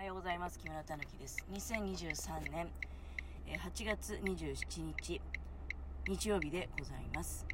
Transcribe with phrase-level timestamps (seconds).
[0.00, 0.58] おはようございます。
[0.58, 1.44] 木村たぬきです。
[1.52, 2.68] 2023年
[3.46, 5.20] 8月27日、
[6.08, 7.46] 日曜日でございます。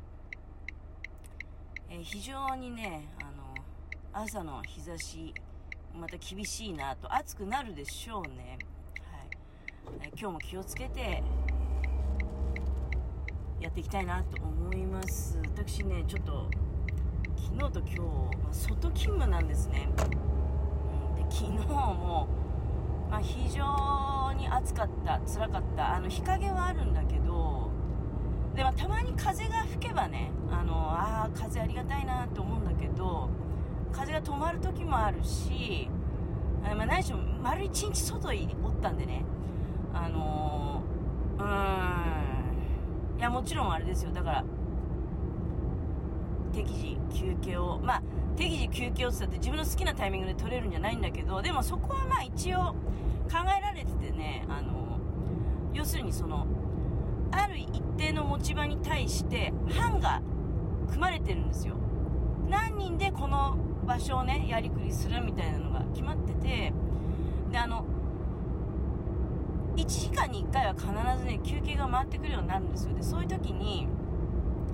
[1.91, 5.35] え非常にね、あの、朝の日差し、
[5.93, 8.59] また厳しいなと、暑くなるでしょうね。
[9.11, 9.29] はい。
[10.03, 11.25] え今日も気をつけて、
[13.61, 15.41] やっていきたいなと思います。
[15.57, 16.49] 私ね、ちょっと、
[17.37, 19.89] 昨日と今日、ま外勤務なんですね。
[21.29, 22.29] 昨日も、
[23.11, 27.71] まあ、非常に暑かった、辛かった、あの日陰はあるんだけど、
[28.55, 33.29] でもたまに風が吹けばね、あのあ風ありがたいなと思うんだけど、
[33.93, 35.89] 風が止まる時もあるし、
[36.65, 39.25] あまあ、何しろ丸一日外におったんでね、
[39.93, 44.45] あのー、うーん、いや、もちろんあれですよ、だから、
[46.57, 48.03] 適時休憩を、まあ、
[48.37, 52.75] 適時休憩をつったって自分の好きなタイミングで取れるんじゃないんだけど、でもそこはまあ一応考
[53.59, 54.99] えられててね、あの、
[55.75, 56.47] 要するにその、
[57.31, 60.23] ある一定の持ち場に対して班が
[60.89, 61.75] 組まれてるんですよ。
[62.49, 66.73] 何人でこの場所をね、やりくりするみたいなのが決まってて、
[67.51, 67.85] で、あの、
[69.77, 70.87] 1時間に1回は必
[71.19, 72.95] ずね、休憩が回ってくるようになるんですよ。
[72.95, 73.89] で、そういう時に、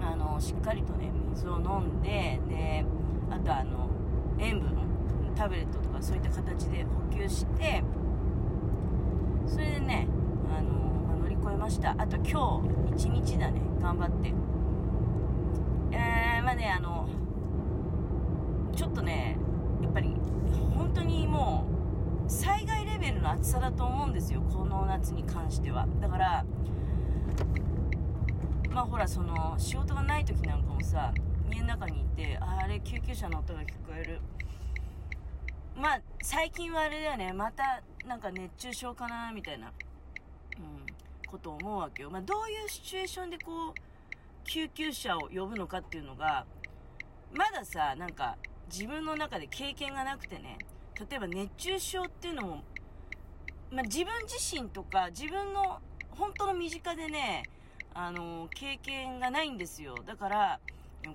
[0.01, 2.85] あの、しっかりとね、水を飲んで、で、
[3.31, 3.89] あとあの、
[4.39, 4.71] 塩分、
[5.35, 7.83] タブレットとかそういった形で補給して、
[9.47, 10.09] それでね、
[10.57, 10.71] あの、
[11.07, 11.95] まあ乗り越えました。
[11.99, 12.63] あと今
[12.95, 14.33] 日、一日だね、頑張って。
[15.93, 17.09] えー、まあね、あの、
[18.75, 19.39] ちょっとね、
[19.83, 20.15] やっぱり、
[20.77, 21.67] 本当にも
[22.27, 25.87] う、災害レベルの暑さだと思うんですよ、この夏に関しては。
[26.01, 26.45] だから、
[28.73, 31.13] まあほら、その、仕事がない時なんかもさ、
[31.51, 34.21] 家の中にいて、あれ、救急車の音が聞こえる。
[35.77, 39.73] まあ、最近はあれだよね、また、なんか熱中症かな、みたいな、
[40.57, 42.11] うん、ことを思うわけよ。
[42.11, 43.75] まあ、どういうシチュエーションでこう、
[44.45, 46.47] 救急車を呼ぶのかっていうのが、
[47.35, 48.39] まださ、なんか、
[48.73, 50.57] 自分の中で経験がなくてね、
[50.99, 52.65] 例えば熱中症っていうのも、
[53.71, 55.81] まあ、自分自身とか、自分の
[56.13, 57.43] 本当の身近でね、
[57.95, 59.95] あの、経験がないんですよ。
[60.07, 60.61] だから、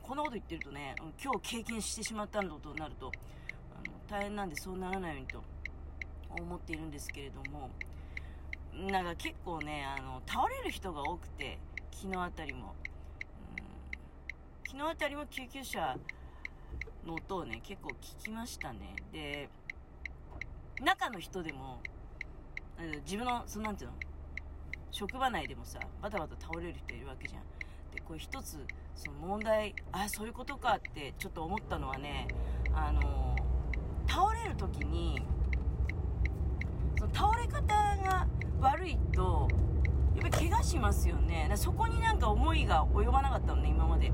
[0.04, 3.12] こんなこと言ってるとね、今日経験してしまったのとなると、
[3.74, 5.44] あの大変なんでそうならないようにと
[6.40, 7.70] 思っているんですけれども、
[8.74, 11.58] なんか結構ね、あの、倒れる人が多くて、
[11.92, 12.76] 昨日あたりも。
[13.58, 13.68] うん
[14.68, 15.98] 昨日あたりも救急車
[17.06, 18.96] の音をね、結構聞きましたね。
[19.12, 19.50] で、
[20.84, 21.80] 中の人でも、
[23.06, 23.96] 自分の、そのなんていうの、
[24.92, 27.42] 職場内でもさ、バタバタ倒れる人いるわけじゃん。
[27.94, 28.66] で、これ一つ、
[28.96, 32.28] その問題、あ、そういうことかってちょっと思ったのはね、
[32.74, 33.36] あの、
[34.08, 35.22] 倒れる時に、
[36.98, 38.28] その倒れ方が
[38.59, 39.48] 悪いと、
[40.16, 41.52] やっぱり怪我しますよね。
[41.56, 44.12] そこになんか思いが及ばなかったのね、今まで。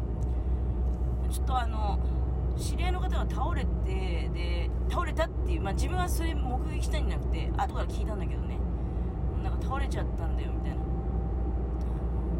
[1.29, 1.97] ちょっとあの、
[2.57, 8.59] 知り合いの方が倒れて、で、倒れたっていう、まあ自分はそれ目撃したんじゃなくて、後から聞いたんだけどね、
[9.43, 10.77] なんか倒れちゃったんだよ、みたいな。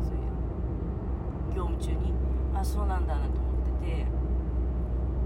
[0.01, 2.13] そういう、業務中に、
[2.55, 4.07] あ、そうなんだなと思ってて、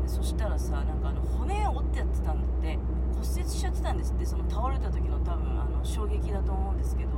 [0.08, 2.80] そしたらさ、なんかあの、骨折ってやってたんだって、
[3.14, 7.12] 骨折しちゃってたんですって、その倒れた時の多分、あの、衝撃だと思うんですけど、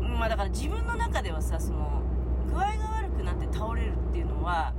[0.00, 2.02] まあだから自分の中ではさ、その、
[2.46, 2.64] 具合が
[2.98, 4.72] 悪くなって倒れるっていうのは、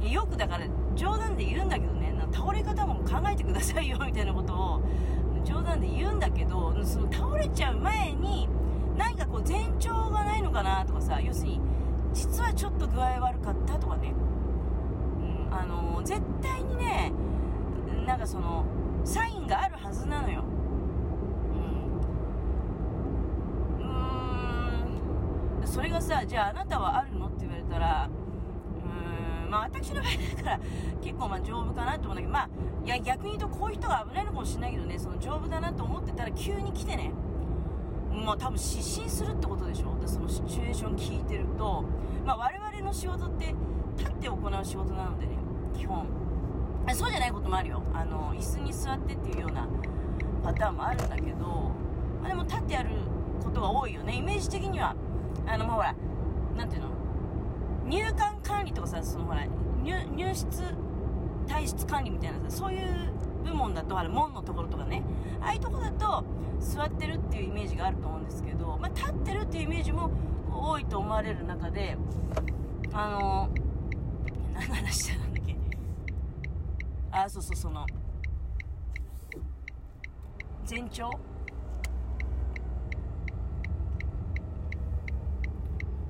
[0.00, 4.82] よくだから冗談で言うんだけどね、倒れ方も考えてくださいよみたいなことを
[5.64, 8.48] 談で言うんだけど、その倒れちゃう前に
[8.96, 11.60] 何かこう前兆がないのかなとかさ、要するに
[12.12, 14.12] 実はちょっと具合悪かったとかね、
[15.20, 17.12] うん、あの絶対にね、
[18.06, 18.64] なんかその
[19.04, 20.44] サインがあるはずなのよ。
[23.80, 23.84] うん。
[23.84, 25.66] うーん。
[25.66, 27.26] それがさ、じゃああなたはあるの？
[27.26, 28.08] って言われたら、
[29.54, 30.60] まあ私の場合だから
[31.00, 32.48] 結構まあ丈夫かなと思うんだけど、まあ、
[32.84, 37.12] いや逆に言うとこういう人が危ないのかもしれないけどね、その丈夫だなと思ってたら急に来てね、
[38.12, 41.84] まあ多分失神するってことでしょでそのシチュエーション聞いてると、
[42.26, 43.54] まあ我々の仕事って
[43.96, 45.36] 立って行う仕事なのでね、
[45.76, 46.04] 基本。
[46.92, 47.82] そうじゃないこともあるよ。
[47.94, 49.68] あの、椅子に座ってっていうような
[50.42, 51.46] パターンもあるんだけど、
[52.20, 52.90] まあでも立ってやる
[53.42, 54.16] ことが多いよね。
[54.16, 54.96] イメージ的には、
[55.46, 55.94] あの、まあほら、
[56.56, 57.03] なんていうの？
[57.86, 59.46] 入管管理とかさ、そのほら、
[59.82, 60.62] 入入室、
[61.46, 63.12] 退室管理みたいなさ、そういう
[63.44, 65.02] 部門だと、あれ、門のところとかね、
[65.40, 66.24] ああいうとこだと、
[66.60, 70.10] 座ってるっていうイメージがあると思うんですけど、まあ、立ってるっていうイメージも
[70.50, 71.96] 多いと思われる中で、
[72.92, 73.50] あの、
[74.54, 75.56] 何の話してたんだっけ。
[77.10, 77.84] あ、そうそう、その、
[80.68, 81.10] 前兆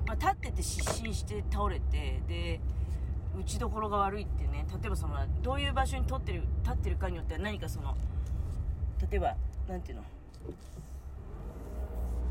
[0.05, 2.59] まあ、立ってて失神して倒れてで
[3.37, 7.95] 打ちどころが悪いってね例えばそのどういう場所に立ってる立ってるかによっては何かその
[9.09, 9.35] 例えば
[9.67, 10.03] 何ていうの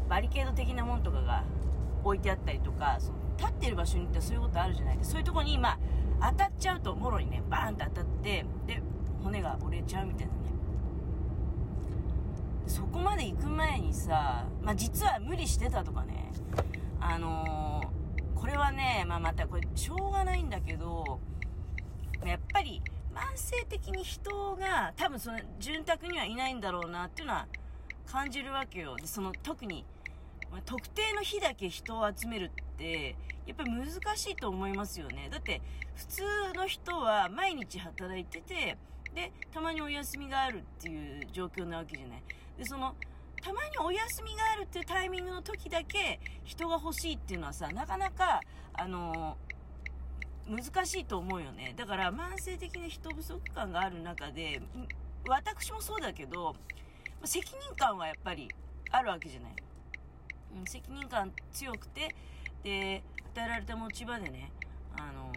[0.09, 1.45] バリケード的なもんとかが
[2.05, 4.99] 置いてあったりとかその立ってる場所によってはそういうことあるじゃない。
[4.99, 5.79] ですかそういうとこにま
[6.21, 8.83] あ当たっちゃうともろにねバーンと当たってで
[9.23, 10.39] 骨が折れちゃうみたいなね。
[12.67, 16.33] そこまで行く前にさ、まあ、実は無理してたとかね。
[17.07, 21.21] あのー、これはね、まあ、またこれしょうがないんだけど
[22.25, 22.81] やっぱり
[23.15, 27.47] 慢性的に人が多分その潤沢にはいないんだろうなっていうのは
[28.07, 28.97] 感じるわけよ。
[29.05, 29.85] その特に、
[30.51, 33.17] まあ、特定の日だけ人を集めるって
[33.47, 35.29] やっぱり難しいと思いますよね。
[35.31, 35.61] だって
[35.95, 36.23] 普通
[36.57, 38.79] の人は毎日働いてて
[39.15, 42.23] でたまにお休みがあるっていう状況なわけじゃない。
[42.57, 42.95] でその
[43.45, 48.41] たまにお休みがあるっていうタイミングの時だけ人が欲しいっていうのはさなかなか
[48.73, 49.37] あの
[50.49, 51.75] 難しいと思うよね。
[51.77, 54.63] だから慢性的な人不足感がある中で
[55.29, 56.57] 私もそうだけど
[57.25, 58.49] 責任感はやっぱり
[58.91, 59.53] あるわけじゃない、
[60.61, 62.15] うん、責任感強くて
[62.63, 63.03] で
[63.35, 64.51] 与えられた持ち場でね
[64.97, 65.33] あの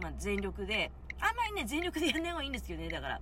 [0.00, 0.90] まあ、全力で
[1.20, 3.20] あんまりね全力でやんない方がいいんですけどねだから。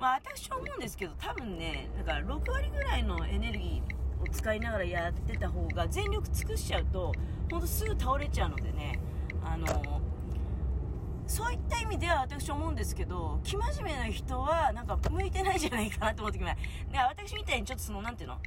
[0.00, 7.12] まあ私は思うんですけど多分ねだから6割ぐらいのエネルギーを使いながらやってた方が全力尽くしちゃうと
[7.50, 8.98] ほんとすぐ倒れちゃうのでね
[9.44, 10.00] あの
[11.26, 16.56] そういった意味では私は思うんですけど生真面目な人はなんか向いてないんじゃないかなと思ってきます
[16.90, 18.38] で私みたいにちょっとその何ていうの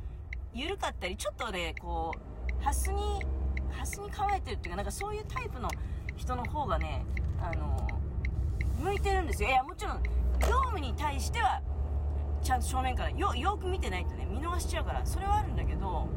[0.54, 2.12] 緩かったりちょっとねこ
[2.60, 3.22] うハスに
[3.72, 5.70] ハスに構えてるっていうかなんかそういうタイプの
[6.16, 7.06] 人の方がね
[7.42, 7.88] あの
[8.80, 9.50] 向いてるんですよ。
[9.50, 10.04] いやもちろん
[10.50, 11.62] 業務に対しては
[12.42, 16.08] ちゃんと正面からよよく見てないとね見逃しちゃうからそれはあるんだけど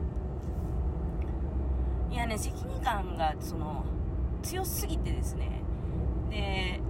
[2.11, 3.85] いやね責任感がその
[4.43, 5.63] 強すぎてですね。
[6.31, 6.81] で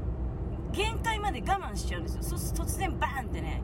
[0.73, 2.23] 限界まで我慢しちゃうんですよ。
[2.23, 3.63] そ突然バーンってね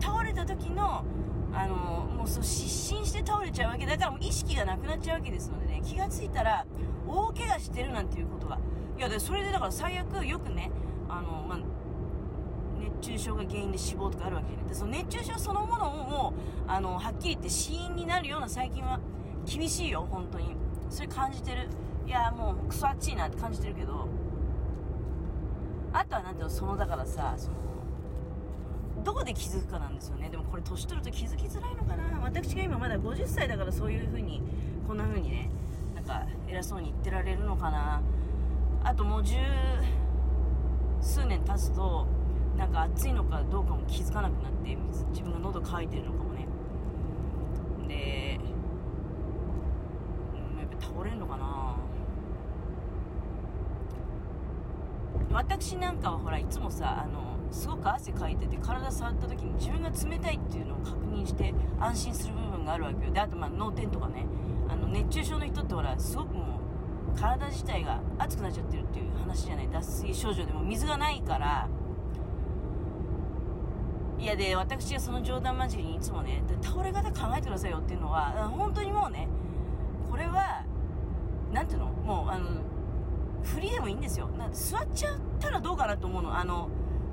[0.00, 1.04] 倒れた時の
[1.52, 6.66] あのもうそう失神して倒れちゃうわけだからもう意識がなくなっちゃうわけですのでね気がついたら
[7.06, 8.58] 大怪我してるなんていうことが
[8.98, 10.70] いやでそれでだから最悪よくね
[11.08, 11.58] あの、まあ、
[13.00, 16.34] 中症が原因で死亡とかあるわけじゃないでその熱中症そのものをも
[16.66, 19.00] うあのはっきり言って死因になるような最近は
[19.46, 20.56] 厳しいよ本当に。
[20.90, 21.68] それ感じてる。
[22.06, 24.08] いやもうクソ暑いなって感じてるけど。
[25.92, 27.56] あとはなんていうのそのだからさその
[29.04, 30.28] どこで気づくかなんですよね。
[30.28, 32.20] でもこれ年取ると気づきづらいのかな。
[32.22, 34.42] 私が今まだ50歳だからそういう風に
[34.86, 35.50] こんな風にね
[35.94, 38.02] なんか偉そうに言ってられるのかな。
[38.84, 39.36] あともう十
[41.00, 42.06] 数年経つと
[42.56, 44.76] なんか暑いのかどうかも気づかなくなって
[45.10, 46.46] 自分が喉乾いてるのかもね。
[47.86, 48.40] で、
[50.34, 51.76] うん、やっぱ倒れんのかな。
[55.32, 63.12] 私なんかはほらいつもさあのすごく汗かいてて体触った時に自分が冷たいっていうのを確認して安心する部分があるわけよ。
[63.12, 64.26] であとまあ脳天とかね。
[64.68, 66.58] あの熱中症の人ってほらすごくも
[67.14, 69.68] う体自体が熱くなっちゃってるっていう話じゃない。
[69.70, 71.68] 脱水症状でも水がないから
[74.18, 79.28] いやで私がその冗談交じりにいつもね倒れ方考えてくださいよっていうのは本当にもうね
[80.10, 80.64] これは
[81.52, 81.86] 何ていうの？
[81.86, 82.62] もうあの
[83.42, 84.28] 振りでもいいんですよ。
[84.28, 86.36] な座っちゃったらどうかなと思うの。
[86.36, 86.68] あの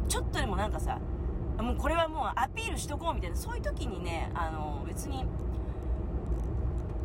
[0.08, 1.00] ちょっとでもなんかさ
[1.60, 5.26] もうこれはもうアピールしとこうみたいなそういう時にねあの別に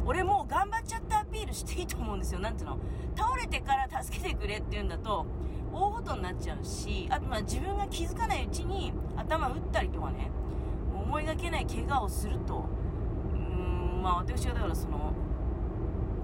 [0.06, 2.40] 俺もう頑張っちゃったアピールしていいと思うんですよ。
[2.40, 2.78] なんていうの？
[3.16, 5.26] 倒れてから助けてくれっていうんだと
[5.72, 10.30] 大ごとになっちゃうしあとまあ自分が気づかないうちに頭打ったりとかね
[10.94, 12.64] 思いがけない怪我をすると
[13.32, 15.12] うーんまあ私はだからその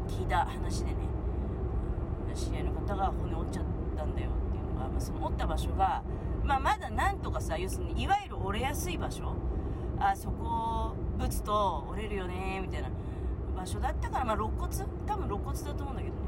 [0.08, 0.96] 聞いた話でね
[2.34, 3.64] 知り合いの方が骨折っちゃっ
[3.96, 6.02] たんだよっていうのが、まあ、その折った場所が、
[6.42, 9.36] まあ、まだなんとかさ要するにいわゆる折れやすい場所
[10.00, 12.90] あそこぶつと折れるよねみたいな
[13.56, 14.68] 場所だったから、まあ、肋骨？
[15.06, 16.22] 多分肋骨だと思うんだけどね。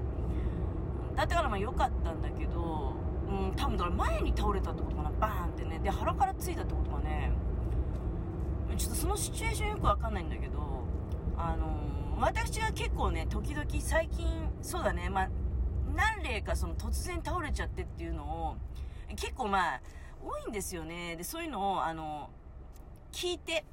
[1.17, 2.93] だったからまあ良かったんだけど、
[3.29, 5.11] うん、多分だから前に倒れたってことかな。
[5.19, 5.79] バーンってね。
[5.81, 7.33] で腹からついたってことがね。
[8.77, 10.59] ちょっとそのシチュエーションよくわかんないんだけど
[11.39, 14.27] あのー、私は結構ね時々最近
[14.61, 15.09] そうだね。
[15.09, 15.29] まあ
[15.95, 18.57] 何例かその突然倒れちゃってっていうのを
[19.17, 19.81] 結構まあ
[20.23, 21.17] 多いんですよね。
[21.17, 22.31] でそういうのをあの
[23.13, 23.65] 聞いて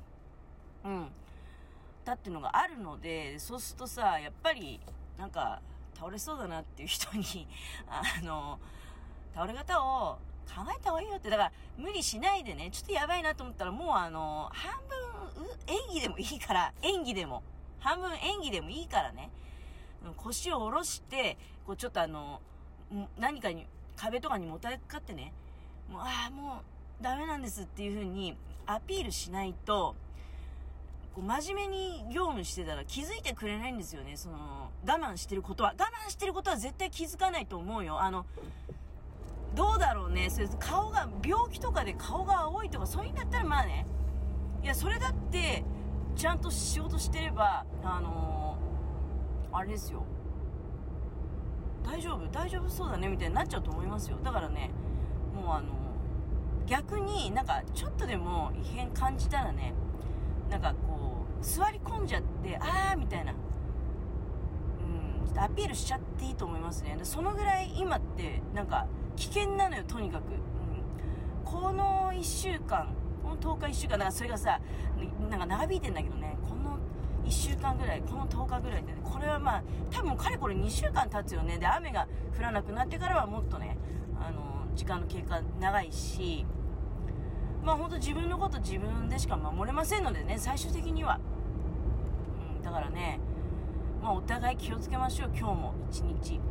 [0.85, 1.07] うん。
[2.03, 4.79] たっていうのがあるのでそうするとさやっぱり
[5.17, 5.61] なんか
[5.95, 7.47] 倒れそうだなっていう人に
[7.87, 8.59] あの
[9.33, 15.03] 倒れ方を考えた方がいいよってだから無理しないでねちょっとやばいなと思ったらもうあの半分
[15.67, 17.43] 演技でもいいから、演技でも。
[17.79, 19.29] 半分演技でもいいからね。
[20.17, 22.41] 腰を下ろして、こうちょっとあの、
[23.17, 25.33] 何かに、壁とかにもたれかかってね、
[25.89, 26.61] もう、ああ、も
[26.99, 28.35] うダメなんですっていう風に
[28.65, 29.95] アピールしないと、
[31.13, 34.17] こう真面目に業務してたら気づいてくれないんですよね。
[34.17, 35.73] その、我慢してることは。
[35.77, 38.01] 我慢してることは絶対気づかないと思うよ。
[38.01, 38.25] あの、
[39.55, 40.29] どうだろうね。
[40.29, 43.85] それ顔が、病気とかで顔が青いとかそういうんだったらまあね。
[44.63, 45.63] いや、それだって、
[46.15, 50.05] ちゃんと仕事してれば、あのー、あれですよ。
[51.83, 52.27] 大丈夫？
[52.31, 54.17] 大丈夫そうだねみたいになっちゃうと思いますよ。
[54.23, 54.71] だからね、
[55.35, 59.73] もうあのー、逆になんかちょっとでも異変感じたらね、
[60.49, 63.33] なんかこう、座り込んじゃって、あーみたいな。
[63.33, 66.97] うん、ちょっとアピールしちゃっていいと思いますね。
[67.03, 70.23] そのぐらい今って、なんか、危険なのよ、とにかく。
[70.31, 74.59] うん、この1週間、この10日1週間、だかそれがさ、
[75.29, 76.77] なんか長引いてんだけどね、この
[77.25, 81.57] 1週間ぐらい、この10日ぐらいで、ね、これはまあ、多分かれこれ2週間経つよね。
[81.57, 83.77] で、雨が降らなくなってからはもっとね、
[84.19, 86.45] あの、時間の経過長いし、
[87.63, 91.19] まあ本当自分のこと自分でしか守れませんのでね、最終的には。
[92.57, 93.19] うん、だからね、
[94.01, 96.41] まあお互い気をつけましょう、今日も一日。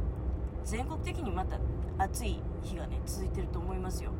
[0.64, 1.58] 全国的にまた
[1.98, 4.12] 暑い日がね、続いてると思いますよ。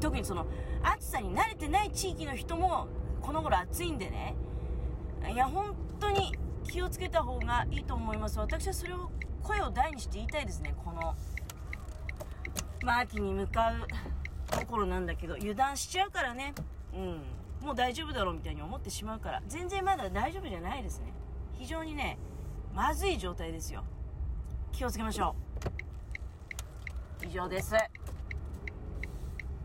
[0.00, 0.46] 特にその、
[0.82, 2.88] 暑さに慣れてない地域の人も、
[3.20, 4.34] この頃暑いんでね、
[5.32, 6.32] いや、本当に
[6.64, 8.38] 気をつけた方がいいと思います。
[8.38, 9.10] 私はそれを、
[9.42, 11.14] 声を大にして言いたいですね、この、
[12.82, 13.86] まあ、秋に向かう
[14.50, 16.54] ところなんだけど、油断しちゃうからね、
[16.94, 21.12] うん、もう大丈夫だろうみたいに思ってしまうから、全然まだ大丈夫じゃないですね。
[21.58, 22.18] 非常にね、
[22.74, 23.84] まずい状態ですよ。
[24.72, 25.49] 気をつけましょう。
[27.26, 27.74] 以上です。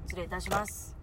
[0.08, 0.95] 失礼いたします。